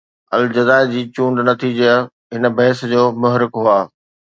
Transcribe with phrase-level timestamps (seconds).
[0.37, 1.93] الجزائر جي چونڊ نتيجا
[2.33, 3.79] هن بحث جو محرڪ هئا.